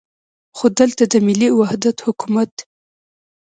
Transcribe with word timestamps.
خو 0.57 0.65
دلته 0.79 1.03
د 1.11 1.13
ملي 1.25 1.49
وحدت 1.59 1.97
حکومت. 2.05 2.53